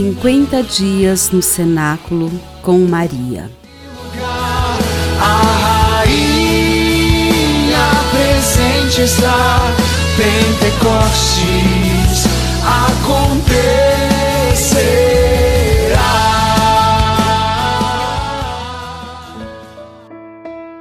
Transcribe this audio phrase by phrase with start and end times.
[0.00, 2.30] 50 dias no cenáculo
[2.62, 3.50] com Maria.
[5.20, 7.36] A rainha
[8.10, 9.58] presente está,
[10.16, 11.44] Pentecostes
[12.64, 13.60] acontecerá.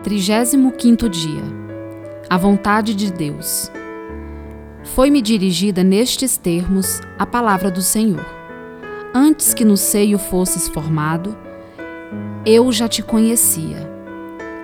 [0.02, 1.44] Trigésimo quinto dia.
[2.30, 3.70] A vontade de Deus.
[4.96, 8.39] Foi-me dirigida nestes termos a palavra do Senhor.
[9.14, 11.36] Antes que no seio fosses formado,
[12.46, 13.90] eu já te conhecia.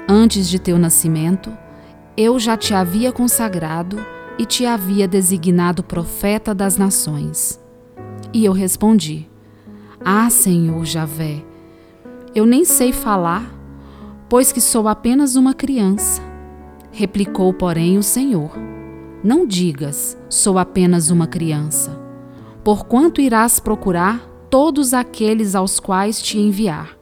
[0.07, 1.51] Antes de teu nascimento,
[2.15, 3.97] eu já te havia consagrado
[4.37, 7.59] e te havia designado profeta das nações.
[8.31, 9.27] E eu respondi:
[9.99, 11.43] Ah, Senhor Javé,
[12.35, 13.51] eu nem sei falar,
[14.29, 16.21] pois que sou apenas uma criança.
[16.91, 18.51] Replicou, porém, o Senhor:
[19.23, 21.99] Não digas, sou apenas uma criança,
[22.63, 26.97] porquanto irás procurar todos aqueles aos quais te enviar,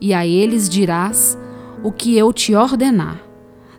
[0.00, 1.38] e a eles dirás
[1.80, 3.22] o que eu te ordenar.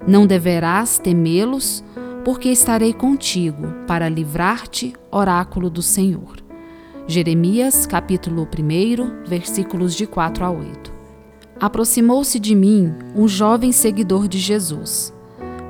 [0.07, 1.83] Não deverás temê-los,
[2.23, 6.37] porque estarei contigo para livrar-te, oráculo do Senhor.
[7.05, 10.93] Jeremias, capítulo 1, versículos de 4 a 8.
[11.59, 15.13] Aproximou-se de mim um jovem seguidor de Jesus.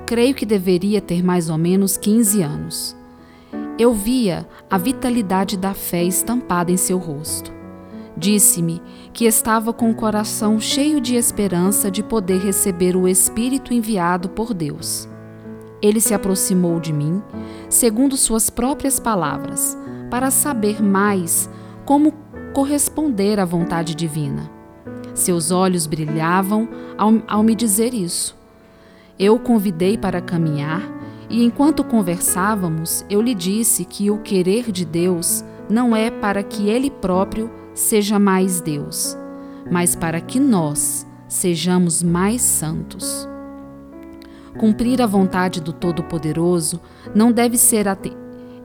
[0.05, 3.02] Creio que deveria ter mais ou menos 15 anos.
[3.77, 7.51] Eu via a vitalidade da fé estampada em seu rosto.
[8.15, 8.79] Disse-me
[9.11, 14.53] que estava com o coração cheio de esperança de poder receber o Espírito enviado por
[14.53, 15.09] Deus.
[15.81, 17.21] Ele se aproximou de mim,
[17.67, 19.75] segundo suas próprias palavras,
[20.11, 21.49] para saber mais
[21.83, 22.13] como
[22.53, 24.49] corresponder à vontade divina.
[25.15, 28.37] Seus olhos brilhavam ao, ao me dizer isso.
[29.17, 30.81] Eu o convidei para caminhar
[31.33, 36.69] e, enquanto conversávamos, eu lhe disse que o querer de Deus não é para que
[36.69, 39.17] ele próprio seja mais Deus,
[39.71, 43.27] mas para que nós sejamos mais santos.
[44.59, 46.79] Cumprir a vontade do Todo-Poderoso
[47.15, 47.87] não deve ser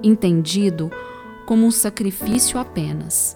[0.02, 0.90] entendido
[1.46, 3.34] como um sacrifício apenas,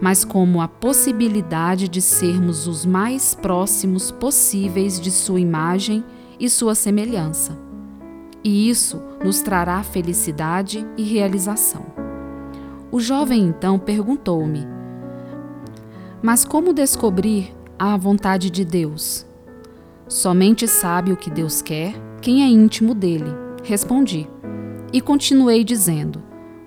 [0.00, 6.02] mas como a possibilidade de sermos os mais próximos possíveis de Sua imagem
[6.38, 7.69] e Sua semelhança.
[8.42, 11.84] E isso nos trará felicidade e realização.
[12.90, 14.66] O jovem então perguntou-me:
[16.22, 19.26] Mas como descobrir a vontade de Deus?
[20.08, 23.30] Somente sabe o que Deus quer quem é íntimo dele.
[23.62, 24.28] Respondi.
[24.92, 26.22] E continuei dizendo: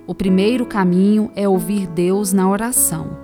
[0.07, 3.17] O primeiro caminho é ouvir Deus na oração.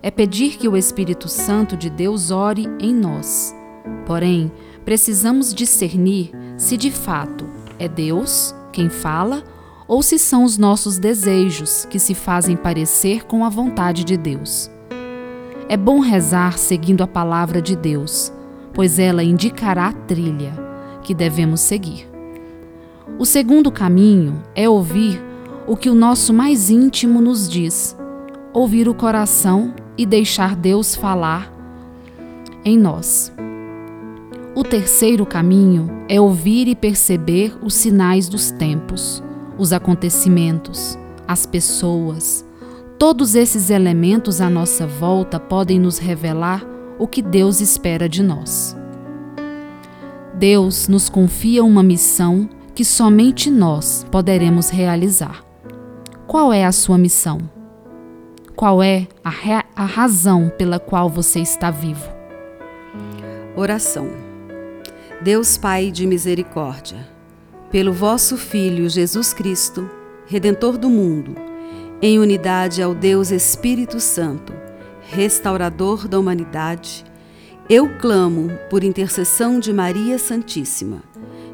[0.00, 3.54] É pedir que o Espírito Santo de Deus ore em nós.
[4.06, 4.52] Porém,
[4.84, 7.46] precisamos discernir se de fato
[7.78, 9.42] é Deus quem fala
[9.86, 14.70] ou se são os nossos desejos que se fazem parecer com a vontade de Deus.
[15.68, 18.32] É bom rezar seguindo a palavra de Deus
[18.78, 20.52] pois ela indicará a trilha
[21.02, 22.08] que devemos seguir.
[23.18, 25.20] O segundo caminho é ouvir
[25.66, 27.96] o que o nosso mais íntimo nos diz,
[28.52, 31.52] ouvir o coração e deixar Deus falar
[32.64, 33.32] em nós.
[34.58, 39.22] O terceiro caminho é ouvir e perceber os sinais dos tempos,
[39.56, 40.98] os acontecimentos,
[41.28, 42.44] as pessoas.
[42.98, 46.66] Todos esses elementos à nossa volta podem nos revelar
[46.98, 48.76] o que Deus espera de nós.
[50.34, 55.44] Deus nos confia uma missão que somente nós poderemos realizar.
[56.26, 57.38] Qual é a sua missão?
[58.56, 59.30] Qual é a,
[59.76, 62.12] a razão pela qual você está vivo?
[63.54, 64.27] Oração.
[65.20, 67.08] Deus Pai de misericórdia,
[67.72, 69.90] pelo vosso Filho Jesus Cristo,
[70.26, 71.34] Redentor do mundo,
[72.00, 74.52] em unidade ao Deus Espírito Santo,
[75.10, 77.04] restaurador da humanidade,
[77.68, 81.02] eu clamo por intercessão de Maria Santíssima,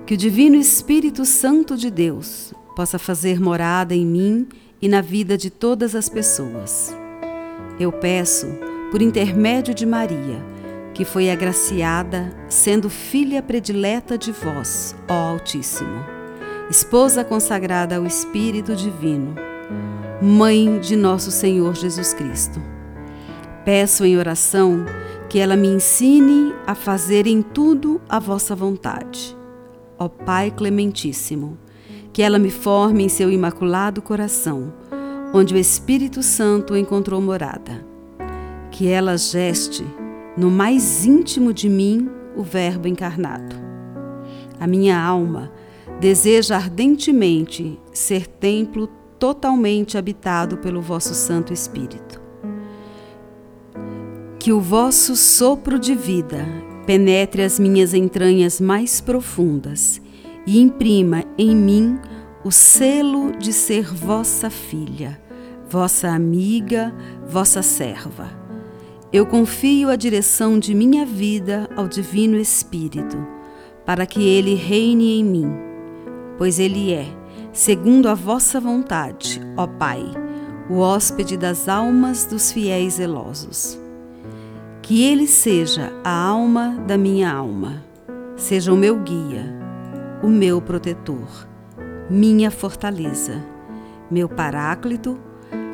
[0.04, 4.46] que o Divino Espírito Santo de Deus possa fazer morada em mim
[4.82, 6.94] e na vida de todas as pessoas.
[7.80, 8.46] Eu peço,
[8.90, 10.53] por intermédio de Maria,
[10.94, 16.04] que foi agraciada, sendo filha predileta de vós, ó Altíssimo,
[16.70, 19.34] esposa consagrada ao Espírito Divino,
[20.22, 22.74] mãe de nosso Senhor Jesus Cristo
[23.64, 24.84] Peço em oração
[25.26, 29.34] que ela me ensine a fazer em tudo a vossa vontade.
[29.98, 31.56] Ó Pai Clementíssimo,
[32.12, 34.72] que ela me forme em seu imaculado coração,
[35.32, 37.84] onde o Espírito Santo encontrou morada.
[38.70, 39.84] Que ela geste
[40.36, 43.54] no mais íntimo de mim o Verbo encarnado.
[44.58, 45.52] A minha alma
[46.00, 48.88] deseja ardentemente ser templo
[49.18, 52.20] totalmente habitado pelo vosso Santo Espírito.
[54.38, 56.46] Que o vosso sopro de vida
[56.86, 60.00] penetre as minhas entranhas mais profundas
[60.46, 61.98] e imprima em mim
[62.44, 65.18] o selo de ser vossa filha,
[65.70, 66.94] vossa amiga,
[67.26, 68.43] vossa serva.
[69.14, 73.16] Eu confio a direção de minha vida ao Divino Espírito,
[73.86, 75.54] para que ele reine em mim,
[76.36, 77.06] pois ele é,
[77.52, 80.02] segundo a vossa vontade, ó Pai,
[80.68, 83.78] o hóspede das almas dos fiéis zelosos.
[84.82, 87.84] Que ele seja a alma da minha alma,
[88.34, 89.46] seja o meu guia,
[90.24, 91.46] o meu protetor,
[92.10, 93.40] minha fortaleza,
[94.10, 95.16] meu paráclito,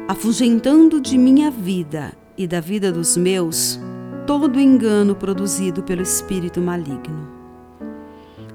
[0.07, 3.79] afugentando de minha vida e da vida dos meus
[4.27, 7.29] todo engano produzido pelo espírito maligno.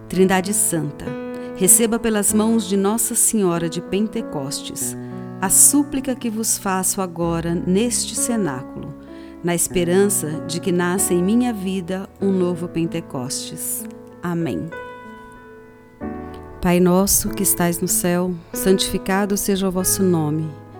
[0.09, 1.05] Trindade Santa,
[1.55, 4.97] receba pelas mãos de Nossa Senhora de Pentecostes
[5.39, 8.91] a súplica que vos faço agora neste cenáculo
[9.43, 13.83] na esperança de que nasça em minha vida um novo Pentecostes.
[14.23, 14.67] Amém.
[16.59, 20.64] Pai nosso que estais no céu, santificado seja o vosso nome.